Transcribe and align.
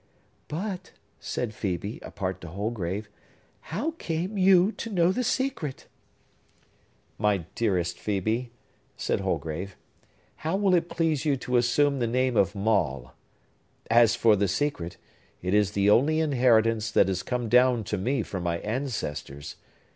"But," 0.47 0.93
said 1.19 1.51
Phœbe, 1.51 1.99
apart 2.01 2.41
to 2.41 2.47
Holgrave, 2.47 3.07
"how 3.69 3.91
came 3.99 4.35
you 4.35 4.71
to 4.71 4.89
know 4.89 5.11
the 5.11 5.23
secret?" 5.23 5.85
"My 7.19 7.45
dearest 7.53 7.97
Phœbe," 7.97 8.49
said 8.97 9.19
Holgrave, 9.19 9.75
"how 10.37 10.55
will 10.55 10.73
it 10.73 10.89
please 10.89 11.23
you 11.23 11.37
to 11.37 11.55
assume 11.55 11.99
the 11.99 12.07
name 12.07 12.35
of 12.35 12.55
Maule? 12.55 13.13
As 13.91 14.15
for 14.15 14.35
the 14.35 14.47
secret, 14.47 14.97
it 15.43 15.53
is 15.53 15.73
the 15.73 15.91
only 15.91 16.19
inheritance 16.19 16.89
that 16.89 17.07
has 17.07 17.21
come 17.21 17.47
down 17.47 17.83
to 17.83 17.97
me 17.99 18.23
from 18.23 18.41
my 18.41 18.57
ancestors. 18.61 19.55